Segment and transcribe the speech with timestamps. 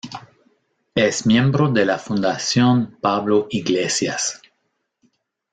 [0.95, 4.41] Es miembro de la Fundación Pablo Iglesias.